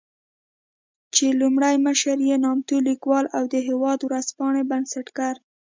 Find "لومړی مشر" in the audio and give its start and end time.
1.41-2.17